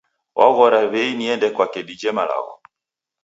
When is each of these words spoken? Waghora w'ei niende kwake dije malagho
Waghora 0.39 0.79
w'ei 0.91 1.11
niende 1.19 1.47
kwake 1.55 1.81
dije 1.87 2.09
malagho 2.17 2.53